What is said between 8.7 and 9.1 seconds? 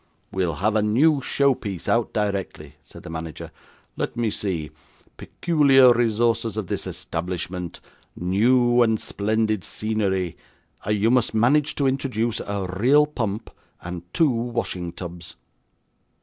and